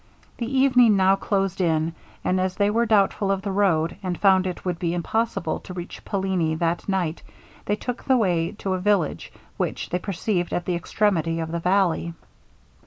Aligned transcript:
The 0.39 0.51
evening 0.51 0.97
now 0.97 1.15
closed 1.15 1.61
in; 1.61 1.93
and 2.25 2.39
as 2.41 2.55
they 2.55 2.71
were 2.71 2.87
doubtful 2.87 3.29
of 3.31 3.43
the 3.43 3.51
road, 3.51 3.97
and 4.01 4.17
found 4.19 4.47
it 4.47 4.65
would 4.65 4.79
be 4.79 4.95
impossible 4.95 5.59
to 5.59 5.75
reach 5.75 6.03
Palini 6.03 6.55
that 6.57 6.89
night, 6.89 7.21
they 7.67 7.75
took 7.75 8.03
the 8.05 8.17
way 8.17 8.53
to 8.53 8.73
a 8.73 8.79
village, 8.79 9.31
which 9.57 9.89
they 9.91 9.99
perceived 9.99 10.53
at 10.53 10.65
the 10.65 10.73
extremity 10.73 11.39
of 11.39 11.51
the 11.51 11.59
valley. 11.59 12.15